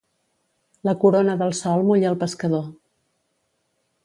La 0.89 0.95
corona 1.03 1.35
del 1.43 1.53
sol 1.59 1.87
mulla 1.91 2.09
el 2.13 2.19
pescador. 2.25 2.67